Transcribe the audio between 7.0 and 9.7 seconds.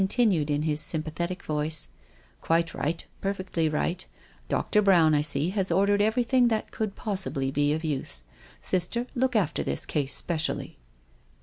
sibly be of use. Sister, look after